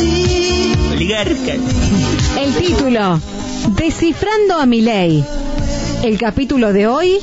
Oligarcas. 0.00 1.58
El 2.36 2.54
título, 2.54 3.20
Descifrando 3.76 4.54
a 4.54 4.66
Milei. 4.66 5.24
El 6.02 6.18
capítulo 6.18 6.72
de 6.72 6.88
hoy, 6.88 7.18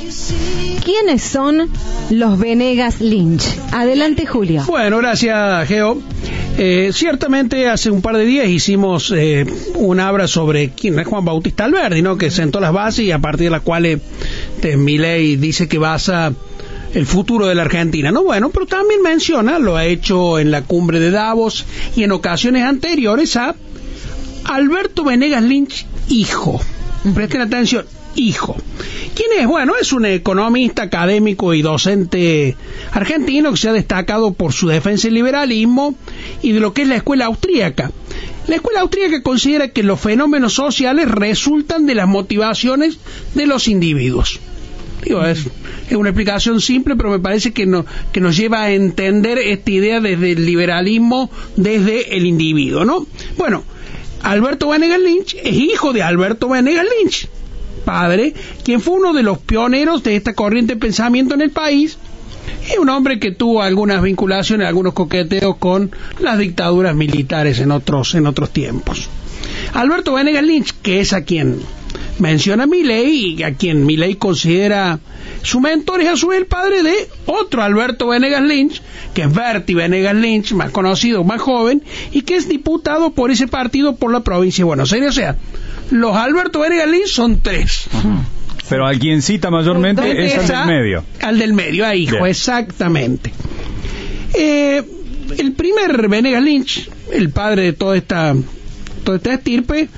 ¿quiénes 0.83 1.21
son 1.21 1.69
los 2.11 2.39
Venegas 2.39 3.01
Lynch? 3.01 3.43
Adelante, 3.73 4.25
Julio. 4.25 4.63
Bueno, 4.67 4.99
gracias, 4.99 5.67
Geo. 5.67 6.01
Eh, 6.57 6.91
ciertamente 6.93 7.67
hace 7.67 7.91
un 7.91 8.01
par 8.01 8.15
de 8.15 8.25
días 8.25 8.47
hicimos 8.47 9.11
eh, 9.15 9.45
una 9.75 10.09
obra 10.09 10.27
sobre 10.27 10.69
quién 10.69 10.97
es 10.99 11.07
Juan 11.07 11.25
Bautista 11.25 11.65
Alberdi, 11.65 12.01
¿no? 12.01 12.17
que 12.17 12.29
sentó 12.31 12.59
las 12.61 12.71
bases 12.71 13.05
y 13.05 13.11
a 13.11 13.19
partir 13.19 13.45
de 13.45 13.51
las 13.51 13.61
cuales 13.61 13.99
eh, 14.61 14.77
Milei 14.77 15.35
dice 15.37 15.67
que 15.67 15.77
basa 15.77 16.33
el 16.93 17.05
futuro 17.05 17.47
de 17.47 17.55
la 17.55 17.63
Argentina. 17.63 18.11
No, 18.11 18.23
bueno, 18.23 18.49
pero 18.49 18.65
también 18.65 19.01
menciona, 19.01 19.59
lo 19.59 19.77
ha 19.77 19.85
hecho 19.85 20.39
en 20.39 20.51
la 20.51 20.63
cumbre 20.63 20.99
de 20.99 21.11
Davos 21.11 21.65
y 21.95 22.03
en 22.03 22.11
ocasiones 22.11 22.63
anteriores 22.63 23.35
a 23.35 23.55
Alberto 24.43 25.03
Venegas 25.03 25.43
Lynch, 25.43 25.85
hijo. 26.09 26.61
Presten 27.15 27.41
atención, 27.41 27.85
hijo. 28.15 28.55
¿Quién 29.15 29.29
es? 29.39 29.47
Bueno, 29.47 29.73
es 29.79 29.93
un 29.93 30.05
economista, 30.05 30.83
académico 30.83 31.53
y 31.53 31.61
docente 31.61 32.55
argentino 32.91 33.51
que 33.51 33.57
se 33.57 33.69
ha 33.69 33.73
destacado 33.73 34.33
por 34.33 34.53
su 34.53 34.67
defensa 34.67 35.07
del 35.07 35.15
liberalismo 35.15 35.95
y 36.41 36.51
de 36.51 36.59
lo 36.59 36.73
que 36.73 36.83
es 36.83 36.87
la 36.87 36.97
escuela 36.97 37.25
austríaca. 37.25 37.91
La 38.47 38.55
escuela 38.55 38.81
austríaca 38.81 39.21
considera 39.21 39.69
que 39.69 39.83
los 39.83 39.99
fenómenos 39.99 40.53
sociales 40.53 41.09
resultan 41.09 41.85
de 41.85 41.95
las 41.95 42.07
motivaciones 42.07 42.97
de 43.35 43.45
los 43.45 43.67
individuos. 43.67 44.39
Digo, 45.03 45.23
es, 45.25 45.47
una 45.91 46.09
explicación 46.09 46.61
simple, 46.61 46.95
pero 46.95 47.09
me 47.09 47.19
parece 47.19 47.51
que, 47.51 47.65
no, 47.65 47.85
que 48.11 48.21
nos 48.21 48.37
lleva 48.37 48.63
a 48.63 48.71
entender 48.71 49.37
esta 49.39 49.71
idea 49.71 49.99
desde 49.99 50.33
el 50.33 50.45
liberalismo, 50.45 51.29
desde 51.55 52.15
el 52.15 52.25
individuo, 52.25 52.85
¿no? 52.85 53.07
Bueno, 53.37 53.63
Alberto 54.23 54.69
Venegas 54.69 54.99
Lynch 54.99 55.35
es 55.43 55.53
hijo 55.53 55.93
de 55.93 56.03
Alberto 56.03 56.47
Venegas 56.49 56.85
Lynch, 56.85 57.27
padre, 57.83 58.33
quien 58.63 58.79
fue 58.81 58.95
uno 58.95 59.13
de 59.13 59.23
los 59.23 59.39
pioneros 59.39 60.03
de 60.03 60.15
esta 60.15 60.33
corriente 60.33 60.75
de 60.75 60.79
pensamiento 60.79 61.33
en 61.33 61.41
el 61.41 61.49
país. 61.49 61.97
Es 62.69 62.77
un 62.77 62.89
hombre 62.89 63.19
que 63.19 63.31
tuvo 63.31 63.61
algunas 63.61 64.03
vinculaciones, 64.03 64.67
algunos 64.67 64.93
coqueteos 64.93 65.57
con 65.57 65.91
las 66.19 66.37
dictaduras 66.37 66.95
militares 66.95 67.59
en 67.59 67.71
otros, 67.71 68.13
en 68.13 68.27
otros 68.27 68.51
tiempos. 68.51 69.09
Alberto 69.73 70.13
Venegas 70.13 70.43
Lynch, 70.43 70.75
que 70.81 70.99
es 70.99 71.13
a 71.13 71.23
quien 71.23 71.59
menciona 72.19 72.65
Milei 72.65 73.35
y 73.37 73.43
a 73.43 73.53
quien 73.53 73.85
Milei 73.85 74.15
considera 74.15 74.99
su 75.41 75.59
mentor 75.59 76.01
es 76.01 76.09
a 76.09 76.17
su 76.17 76.27
vez 76.27 76.39
el 76.39 76.45
padre 76.45 76.83
de 76.83 76.93
otro 77.25 77.63
Alberto 77.63 78.07
Venegas 78.07 78.43
Lynch, 78.43 78.81
que 79.13 79.23
es 79.23 79.33
Berti 79.33 79.73
Venegas 79.73 80.15
Lynch, 80.15 80.53
más 80.53 80.71
conocido, 80.71 81.23
más 81.23 81.41
joven, 81.41 81.83
y 82.11 82.21
que 82.21 82.35
es 82.35 82.47
diputado 82.47 83.11
por 83.11 83.31
ese 83.31 83.47
partido 83.47 83.95
por 83.95 84.11
la 84.11 84.21
provincia 84.21 84.61
de 84.61 84.67
Buenos 84.67 84.93
Aires. 84.93 85.09
O 85.09 85.13
sea, 85.13 85.37
los 85.89 86.15
Alberto 86.15 86.59
Venegas 86.59 86.87
Lynch 86.87 87.07
son 87.07 87.41
tres. 87.41 87.87
Pero 88.69 88.85
al 88.85 88.99
quien 88.99 89.21
cita 89.21 89.49
mayormente 89.49 90.25
es 90.25 90.37
al 90.37 90.47
del 90.47 90.65
medio. 90.65 91.03
Al 91.21 91.39
del 91.39 91.53
medio, 91.53 91.85
a 91.85 91.95
hijo, 91.95 92.17
Bien. 92.17 92.27
exactamente. 92.27 93.33
Eh, 94.33 94.83
el 95.37 95.53
primer 95.53 96.07
Venegas 96.07 96.43
Lynch, 96.43 96.89
el 97.11 97.31
padre 97.31 97.63
de 97.63 97.73
toda 97.73 97.97
esta, 97.97 98.35
toda 99.03 99.17
esta 99.17 99.33
estirpe, 99.33 99.89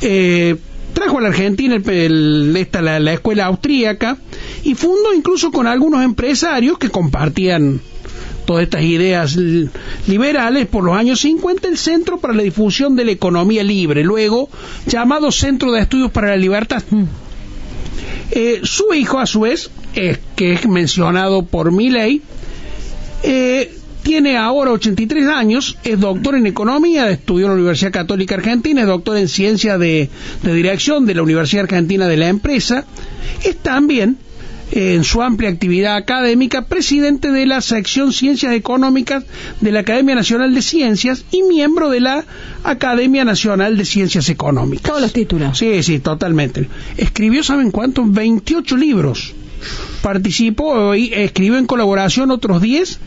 eh, 0.00 0.56
trajo 1.00 1.18
a 1.18 1.22
la 1.22 1.28
Argentina 1.28 1.74
el- 1.76 1.88
el- 1.90 2.56
esta, 2.56 2.80
la, 2.82 3.00
la 3.00 3.12
escuela 3.14 3.46
austríaca 3.46 4.18
y 4.64 4.74
fundó 4.74 5.12
incluso 5.14 5.50
con 5.50 5.66
algunos 5.66 6.04
empresarios 6.04 6.78
que 6.78 6.90
compartían 6.90 7.80
todas 8.46 8.64
estas 8.64 8.82
ideas 8.82 9.36
liberales 10.08 10.66
por 10.66 10.82
los 10.84 10.96
años 10.96 11.20
50 11.20 11.68
el 11.68 11.78
Centro 11.78 12.18
para 12.18 12.34
la 12.34 12.42
Difusión 12.42 12.96
de 12.96 13.04
la 13.04 13.12
Economía 13.12 13.62
Libre, 13.62 14.02
luego 14.02 14.48
llamado 14.86 15.30
Centro 15.30 15.70
de 15.72 15.80
Estudios 15.80 16.10
para 16.10 16.28
la 16.30 16.36
Libertad. 16.36 16.82
Eh, 18.32 18.60
su 18.62 18.92
hijo, 18.94 19.18
a 19.18 19.26
su 19.26 19.40
vez, 19.40 19.70
eh, 19.94 20.16
que 20.36 20.52
es 20.52 20.66
mencionado 20.68 21.44
por 21.44 21.72
Milley, 21.72 22.22
eh, 23.22 23.72
tiene 24.02 24.36
ahora 24.36 24.72
83 24.72 25.26
años, 25.28 25.78
es 25.84 25.98
doctor 25.98 26.34
en 26.34 26.46
economía, 26.46 27.10
estudió 27.10 27.46
en 27.46 27.52
la 27.52 27.56
Universidad 27.56 27.92
Católica 27.92 28.34
Argentina, 28.34 28.82
es 28.82 28.86
doctor 28.86 29.16
en 29.16 29.28
ciencia 29.28 29.78
de, 29.78 30.10
de 30.42 30.54
dirección 30.54 31.06
de 31.06 31.14
la 31.14 31.22
Universidad 31.22 31.64
Argentina 31.64 32.06
de 32.08 32.16
la 32.16 32.28
Empresa, 32.28 32.84
es 33.44 33.56
también, 33.58 34.18
eh, 34.72 34.94
en 34.94 35.04
su 35.04 35.20
amplia 35.22 35.50
actividad 35.50 35.96
académica, 35.96 36.66
presidente 36.66 37.32
de 37.32 37.46
la 37.46 37.60
sección 37.60 38.12
Ciencias 38.12 38.52
Económicas 38.52 39.24
de 39.60 39.72
la 39.72 39.80
Academia 39.80 40.14
Nacional 40.14 40.54
de 40.54 40.62
Ciencias 40.62 41.24
y 41.32 41.42
miembro 41.42 41.90
de 41.90 42.00
la 42.00 42.24
Academia 42.62 43.24
Nacional 43.24 43.76
de 43.76 43.84
Ciencias 43.84 44.28
Económicas. 44.28 44.88
Todos 44.88 45.02
los 45.02 45.12
títulos. 45.12 45.58
Sí, 45.58 45.82
sí, 45.82 45.98
totalmente. 45.98 46.68
Escribió, 46.96 47.42
¿saben 47.42 47.72
cuántos? 47.72 48.12
28 48.12 48.76
libros. 48.76 49.34
Participó 50.02 50.94
y 50.94 51.12
escribió 51.12 51.58
en 51.58 51.66
colaboración 51.66 52.30
otros 52.30 52.62
10 52.62 52.98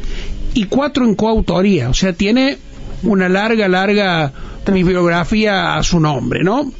y 0.53 0.65
4 0.65 1.05
en 1.05 1.15
coautoría. 1.15 1.89
O 1.89 1.93
sea, 1.93 2.13
tiene 2.13 2.57
una 3.03 3.29
larga, 3.29 3.67
larga 3.67 4.31
bibliografía 4.71 5.75
a 5.75 5.83
su 5.83 5.99
nombre, 5.99 6.43
¿no? 6.43 6.71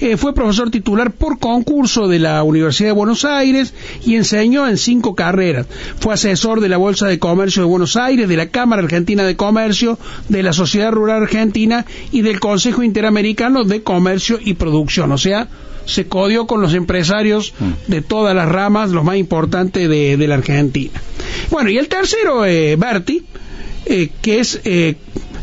Eh, 0.00 0.16
fue 0.16 0.34
profesor 0.34 0.70
titular 0.70 1.12
por 1.12 1.38
concurso 1.38 2.08
de 2.08 2.18
la 2.18 2.42
Universidad 2.42 2.90
de 2.90 2.92
Buenos 2.92 3.24
Aires 3.24 3.72
y 4.04 4.16
enseñó 4.16 4.68
en 4.68 4.76
cinco 4.76 5.14
carreras. 5.14 5.66
Fue 5.98 6.14
asesor 6.14 6.60
de 6.60 6.68
la 6.68 6.76
Bolsa 6.76 7.06
de 7.06 7.18
Comercio 7.18 7.62
de 7.62 7.68
Buenos 7.68 7.96
Aires, 7.96 8.28
de 8.28 8.36
la 8.36 8.48
Cámara 8.48 8.82
Argentina 8.82 9.22
de 9.22 9.36
Comercio, 9.36 9.98
de 10.28 10.42
la 10.42 10.52
Sociedad 10.52 10.92
Rural 10.92 11.22
Argentina 11.22 11.86
y 12.12 12.22
del 12.22 12.40
Consejo 12.40 12.82
Interamericano 12.82 13.64
de 13.64 13.82
Comercio 13.82 14.38
y 14.42 14.54
Producción. 14.54 15.12
O 15.12 15.18
sea, 15.18 15.48
se 15.86 16.06
codió 16.06 16.46
con 16.46 16.60
los 16.60 16.74
empresarios 16.74 17.54
de 17.86 18.02
todas 18.02 18.34
las 18.34 18.48
ramas, 18.48 18.90
los 18.90 19.04
más 19.04 19.16
importantes 19.16 19.88
de, 19.88 20.16
de 20.16 20.26
la 20.26 20.34
Argentina. 20.34 21.00
Bueno, 21.50 21.70
y 21.70 21.78
el 21.78 21.88
tercero, 21.88 22.44
eh, 22.44 22.76
Berti, 22.76 23.24
eh, 23.86 24.10
que 24.20 24.40
es 24.40 24.60
eh, 24.64 24.96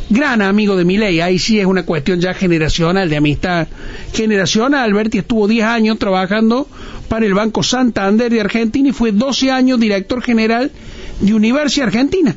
gran 0.09 0.41
amigo 0.41 0.75
de 0.75 0.86
Milei, 0.86 1.22
ahí 1.22 1.40
sí 1.40 1.59
es 1.59 1.66
una 1.66 1.84
cuestión 1.84 2.19
ya 2.19 2.34
generacional, 2.34 3.09
de 3.09 3.18
amistad 3.18 3.68
generacional. 4.14 4.94
Berti 4.94 5.19
estuvo 5.19 5.47
10 5.47 5.66
años 5.66 6.00
trabajando 6.00 6.68
para 7.08 7.25
el 7.25 7.34
Banco 7.34 7.64
Santander 7.64 8.31
de 8.31 8.42
Argentina 8.42 8.90
y 8.90 8.94
fue 8.94 9.12
12 9.12 9.52
años 9.52 9.80
director 9.80 10.22
general 10.22 10.72
de 11.19 11.34
Universidad 11.34 11.88
Argentina, 11.88 12.36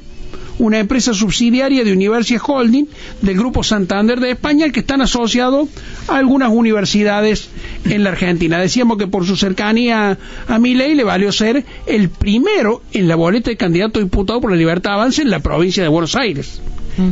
una 0.59 0.78
empresa 0.78 1.12
subsidiaria 1.12 1.84
de 1.84 1.93
Universidad 1.93 2.43
Holding 2.47 2.87
del 3.21 3.37
Grupo 3.37 3.62
Santander 3.62 4.21
de 4.21 4.31
España, 4.31 4.71
que 4.71 4.81
están 4.81 5.00
asociados 5.00 5.69
a 6.09 6.16
algunas 6.16 6.50
universidades 6.50 7.49
en 7.84 8.04
la 8.04 8.10
Argentina. 8.10 8.59
Decíamos 8.59 8.98
que 8.98 9.06
por 9.06 9.26
su 9.26 9.37
cercanía 9.37 10.19
a 10.48 10.59
Milei 10.59 10.94
le 10.94 11.04
valió 11.04 11.32
ser 11.32 11.64
el 11.87 12.09
primero 12.09 12.82
en 12.92 13.09
la 13.09 13.16
boleta 13.16 13.50
de 13.50 13.56
candidato 13.56 13.98
a 13.98 14.03
diputado 14.03 14.41
por 14.41 14.50
la 14.50 14.56
Libertad 14.56 14.94
Avance 14.94 15.22
en 15.22 15.31
la 15.31 15.41
provincia 15.41 15.82
de 15.82 15.88
Buenos 15.88 16.16
Aires. 16.16 16.60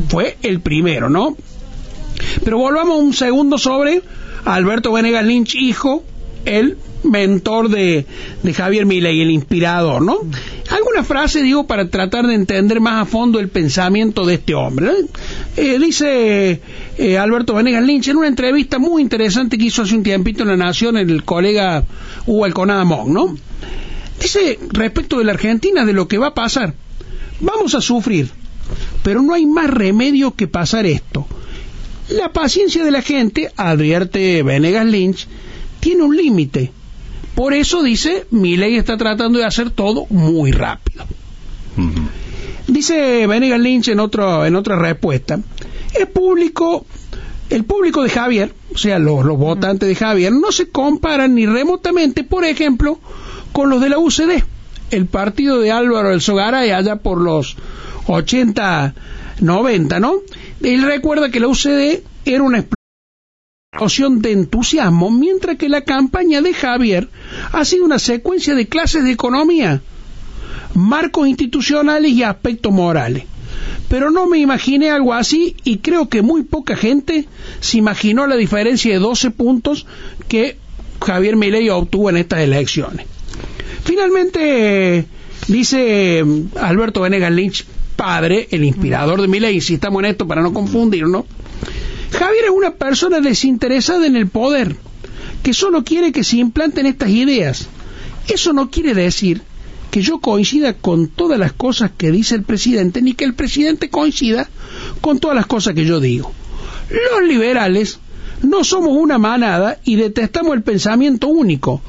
Fue 0.08 0.36
el 0.42 0.60
primero, 0.60 1.10
¿no? 1.10 1.36
Pero 2.42 2.58
volvamos 2.58 2.98
un 2.98 3.12
segundo 3.12 3.58
sobre 3.58 4.02
Alberto 4.44 4.92
Venegas 4.92 5.24
Lynch, 5.24 5.54
hijo, 5.54 6.04
el 6.44 6.78
mentor 7.02 7.68
de, 7.68 8.06
de 8.42 8.54
Javier 8.54 8.86
Milei, 8.86 9.20
el 9.20 9.30
inspirador, 9.30 10.02
¿no? 10.02 10.18
Alguna 10.70 11.04
frase, 11.04 11.42
digo, 11.42 11.66
para 11.66 11.88
tratar 11.88 12.26
de 12.26 12.34
entender 12.34 12.80
más 12.80 13.02
a 13.02 13.04
fondo 13.04 13.38
el 13.38 13.48
pensamiento 13.48 14.24
de 14.24 14.34
este 14.34 14.54
hombre. 14.54 14.86
¿no? 14.86 14.92
Eh, 15.56 15.78
dice 15.78 16.60
eh, 16.96 17.18
Alberto 17.18 17.54
Venegas 17.54 17.84
Lynch 17.84 18.08
en 18.08 18.16
una 18.16 18.28
entrevista 18.28 18.78
muy 18.78 19.02
interesante 19.02 19.58
que 19.58 19.64
hizo 19.64 19.82
hace 19.82 19.94
un 19.94 20.02
tiempito 20.02 20.42
en 20.42 20.48
La 20.48 20.56
Nación 20.56 20.96
el 20.96 21.24
colega 21.24 21.84
Hugo 22.26 22.44
Alconada 22.44 22.84
Mon, 22.84 23.12
¿no? 23.12 23.36
Dice 24.20 24.58
respecto 24.72 25.18
de 25.18 25.24
la 25.24 25.32
Argentina, 25.32 25.84
de 25.84 25.92
lo 25.92 26.08
que 26.08 26.18
va 26.18 26.28
a 26.28 26.34
pasar. 26.34 26.74
Vamos 27.40 27.74
a 27.74 27.80
sufrir, 27.80 28.30
pero 29.02 29.20
no 29.20 29.34
hay 29.34 29.44
más 29.44 29.68
remedio 29.68 30.34
que 30.34 30.46
pasar 30.46 30.86
esto. 30.86 31.26
La 32.08 32.32
paciencia 32.32 32.84
de 32.84 32.90
la 32.90 33.02
gente, 33.02 33.50
advierte 33.56 34.42
Venegas 34.42 34.86
Lynch, 34.86 35.26
tiene 35.80 36.02
un 36.02 36.16
límite. 36.16 36.72
Por 37.34 37.52
eso 37.52 37.82
dice, 37.82 38.26
mi 38.30 38.56
ley 38.56 38.76
está 38.76 38.96
tratando 38.96 39.38
de 39.38 39.44
hacer 39.44 39.70
todo 39.70 40.06
muy 40.10 40.52
rápido. 40.52 41.04
Dice 42.66 43.26
Venegas 43.26 43.60
Lynch 43.60 43.88
en, 43.88 44.00
otro, 44.00 44.46
en 44.46 44.54
otra 44.56 44.76
respuesta, 44.78 45.40
el 45.98 46.08
público, 46.08 46.86
el 47.50 47.64
público 47.64 48.02
de 48.02 48.08
Javier, 48.08 48.54
o 48.72 48.78
sea, 48.78 48.98
los, 48.98 49.24
los 49.24 49.36
votantes 49.36 49.88
de 49.88 49.94
Javier, 49.94 50.32
no 50.32 50.52
se 50.52 50.68
comparan 50.68 51.34
ni 51.34 51.46
remotamente, 51.46 52.24
por 52.24 52.44
ejemplo, 52.44 53.00
con 53.52 53.68
los 53.70 53.80
de 53.80 53.88
la 53.88 53.98
UCD, 53.98 54.42
el 54.90 55.06
partido 55.06 55.58
de 55.58 55.72
Álvaro 55.72 56.10
del 56.10 56.20
Sogaray 56.20 56.70
allá 56.70 56.96
por 56.96 57.20
los 57.20 57.56
80, 58.06 58.94
90, 59.40 60.00
¿no? 60.00 60.14
Él 60.62 60.82
recuerda 60.82 61.30
que 61.30 61.40
la 61.40 61.48
UCD 61.48 62.02
era 62.24 62.42
una 62.42 62.58
explosión 63.74 64.22
de 64.22 64.30
entusiasmo, 64.30 65.10
mientras 65.10 65.56
que 65.56 65.68
la 65.68 65.82
campaña 65.82 66.40
de 66.40 66.54
Javier 66.54 67.08
ha 67.50 67.64
sido 67.64 67.84
una 67.84 67.98
secuencia 67.98 68.54
de 68.54 68.68
clases 68.68 69.02
de 69.02 69.10
economía, 69.10 69.82
marcos 70.74 71.26
institucionales 71.26 72.12
y 72.12 72.22
aspectos 72.22 72.72
morales. 72.72 73.24
pero 73.88 74.10
no 74.10 74.26
me 74.26 74.38
imaginé 74.38 74.90
algo 74.90 75.12
así 75.12 75.56
y 75.64 75.78
creo 75.78 76.08
que 76.08 76.22
muy 76.22 76.42
poca 76.44 76.76
gente 76.76 77.26
se 77.60 77.78
imaginó 77.78 78.26
la 78.26 78.36
diferencia 78.36 78.92
de 78.92 78.98
12 78.98 79.30
puntos 79.32 79.86
que 80.28 80.56
Javier 81.04 81.36
Milei 81.36 81.68
obtuvo 81.68 82.10
en 82.10 82.16
estas 82.16 82.40
elecciones. 82.40 83.06
Finalmente, 83.84 85.04
dice 85.48 86.24
Alberto 86.60 87.02
Venegas 87.02 87.32
Lynch, 87.32 87.66
padre, 87.96 88.48
el 88.50 88.64
inspirador 88.64 89.20
de 89.20 89.28
Milei, 89.28 89.56
insistamos 89.56 90.02
en 90.02 90.10
esto 90.10 90.26
para 90.26 90.42
no 90.42 90.52
confundirnos, 90.52 91.24
Javier 92.24 92.44
es 92.46 92.50
una 92.52 92.70
persona 92.70 93.20
desinteresada 93.20 94.06
en 94.06 94.16
el 94.16 94.28
poder, 94.28 94.76
que 95.42 95.52
solo 95.52 95.84
quiere 95.84 96.10
que 96.10 96.24
se 96.24 96.38
implanten 96.38 96.86
estas 96.86 97.10
ideas. 97.10 97.68
Eso 98.28 98.54
no 98.54 98.70
quiere 98.70 98.94
decir 98.94 99.42
que 99.90 100.00
yo 100.00 100.20
coincida 100.20 100.72
con 100.72 101.08
todas 101.08 101.38
las 101.38 101.52
cosas 101.52 101.90
que 101.94 102.10
dice 102.10 102.34
el 102.34 102.42
presidente, 102.42 103.02
ni 103.02 103.12
que 103.12 103.26
el 103.26 103.34
presidente 103.34 103.90
coincida 103.90 104.48
con 105.02 105.18
todas 105.18 105.36
las 105.36 105.44
cosas 105.44 105.74
que 105.74 105.84
yo 105.84 106.00
digo. 106.00 106.32
Los 106.88 107.28
liberales 107.28 107.98
no 108.42 108.64
somos 108.64 108.96
una 108.96 109.18
manada 109.18 109.78
y 109.84 109.96
detestamos 109.96 110.54
el 110.54 110.62
pensamiento 110.62 111.28
único. 111.28 111.82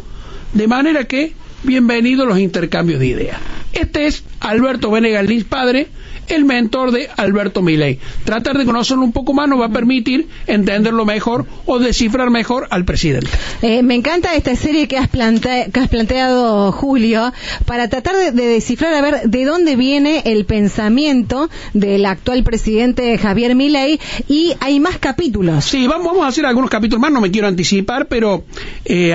De 0.52 0.68
manera 0.68 1.06
que, 1.06 1.34
bienvenidos 1.64 2.28
los 2.28 2.40
intercambios 2.40 3.00
de 3.00 3.08
ideas. 3.08 3.55
Este 3.76 4.08
es 4.08 4.24
Alberto 4.40 4.90
Venegas 4.90 5.26
Lins 5.26 5.44
padre, 5.44 5.88
el 6.30 6.46
mentor 6.46 6.92
de 6.92 7.10
Alberto 7.18 7.62
Milei. 7.62 8.00
Tratar 8.24 8.58
de 8.58 8.66
conocerlo 8.66 9.04
un 9.04 9.12
poco 9.12 9.34
más 9.34 9.48
nos 9.48 9.60
va 9.60 9.66
a 9.66 9.70
permitir 9.70 10.28
entenderlo 10.48 11.06
mejor 11.06 11.46
o 11.66 11.80
descifrar 11.80 12.30
mejor 12.30 12.68
al 12.70 12.86
presidente. 12.86 13.30
Eh, 13.62 13.84
me 13.84 13.96
encanta 13.96 14.34
esta 14.36 14.56
serie 14.56 14.88
que 14.88 14.98
has, 14.98 15.10
que 15.10 15.80
has 15.80 15.90
planteado, 15.90 16.72
Julio, 16.72 17.34
para 17.66 17.90
tratar 17.90 18.16
de, 18.16 18.32
descifrar 18.32 18.94
a 18.94 19.02
ver 19.02 19.30
de 19.30 19.46
dónde 19.46 19.76
viene 19.76 20.22
el 20.26 20.46
pensamiento 20.46 21.50
del 21.74 22.06
actual 22.06 22.44
presidente 22.44 23.18
Javier 23.18 23.56
Milei 23.56 24.00
y 24.28 24.54
hay 24.60 24.80
más 24.80 24.98
capítulos. 24.98 25.66
Sí, 25.66 25.88
vamos, 25.88 26.18
a 26.24 26.28
hacer 26.28 26.46
algunos 26.46 26.70
capítulos 26.70 27.02
más, 27.02 27.12
no 27.12 27.22
me 27.22 27.32
quiero 27.32 27.48
anticipar, 27.48 28.08
pero 28.08 28.46
eh, 28.86 29.14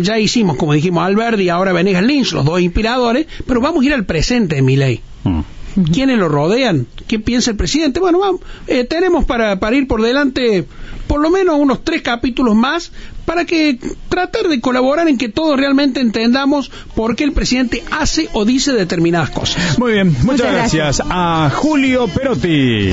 ya 0.00 0.18
hicimos, 0.18 0.56
como 0.56 0.74
dijimos, 0.74 1.02
Albert 1.04 1.40
y 1.40 1.48
ahora 1.48 1.72
Venegas 1.72 2.02
Lynch, 2.02 2.32
los 2.32 2.44
dos 2.44 2.60
inspiradores, 2.60 3.26
pero 3.46 3.60
vamos 3.60 3.82
a 3.82 3.86
ir 3.86 3.94
al 3.94 4.01
presente 4.04 4.56
de 4.56 4.62
Milei. 4.62 5.00
Mm. 5.24 5.40
¿Quiénes 5.90 6.18
lo 6.18 6.28
rodean? 6.28 6.86
¿Qué 7.06 7.18
piensa 7.18 7.50
el 7.50 7.56
presidente? 7.56 7.98
Bueno, 7.98 8.18
vamos, 8.18 8.42
eh, 8.66 8.84
tenemos 8.84 9.24
para, 9.24 9.58
para 9.58 9.74
ir 9.76 9.86
por 9.86 10.02
delante 10.02 10.66
por 11.06 11.20
lo 11.20 11.30
menos 11.30 11.56
unos 11.58 11.84
tres 11.84 12.02
capítulos 12.02 12.54
más 12.54 12.92
para 13.24 13.44
que 13.44 13.78
tratar 14.08 14.48
de 14.48 14.60
colaborar 14.60 15.08
en 15.08 15.18
que 15.18 15.28
todos 15.28 15.58
realmente 15.58 16.00
entendamos 16.00 16.70
por 16.94 17.16
qué 17.16 17.24
el 17.24 17.32
presidente 17.32 17.82
hace 17.90 18.28
o 18.32 18.44
dice 18.44 18.72
determinadas 18.72 19.30
cosas. 19.30 19.78
Muy 19.78 19.92
bien, 19.92 20.14
muchas, 20.22 20.52
gracias 20.52 21.02
a 21.04 21.50
Julio 21.54 22.08
Perotti. 22.08 22.92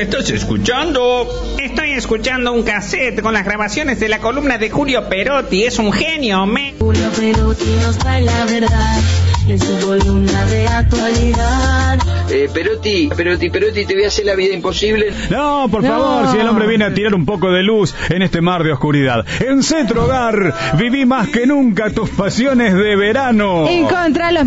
Estás 0.00 0.30
escuchando? 0.30 1.28
Estoy 1.58 1.92
escuchando 1.92 2.52
un 2.52 2.62
cassette 2.62 3.20
con 3.20 3.34
las 3.34 3.44
grabaciones 3.44 4.00
de 4.00 4.08
la 4.08 4.18
columna 4.18 4.56
de 4.56 4.70
Julio 4.70 5.08
Perotti. 5.08 5.64
Es 5.64 5.78
un 5.78 5.92
genio, 5.92 6.46
me. 6.46 6.74
Julio 6.78 7.10
Perotti 7.10 7.70
nos 7.82 7.98
trae 7.98 8.22
la 8.22 8.44
verdad 8.46 8.98
en 9.46 9.58
su 9.58 9.86
columna 9.86 10.46
de 10.46 10.68
actualidad. 10.68 11.98
Eh, 12.30 12.48
Perotti, 12.52 13.10
Perotti, 13.14 13.50
Perotti, 13.50 13.84
te 13.84 13.94
voy 13.94 14.04
a 14.04 14.08
hacer 14.08 14.24
la 14.24 14.36
vida 14.36 14.54
imposible. 14.54 15.12
No, 15.30 15.66
por 15.70 15.82
favor, 15.82 16.30
si 16.30 16.38
el 16.38 16.46
hombre 16.46 16.68
viene 16.68 16.84
a 16.84 16.94
tirar 16.94 17.14
un 17.14 17.26
poco 17.26 17.50
de 17.50 17.62
luz 17.62 17.94
en 18.08 18.22
este 18.22 18.40
mar 18.40 18.62
de 18.62 18.72
oscuridad. 18.72 19.26
En 19.40 19.62
Centro 19.64 20.04
Hogar, 20.04 20.54
viví 20.78 21.04
más 21.04 21.28
que 21.28 21.46
nunca 21.46 21.90
tus 21.90 22.08
pasiones 22.10 22.74
de 22.74 22.94
verano. 22.94 23.68
Encontrá 23.68 24.30
los 24.30 24.38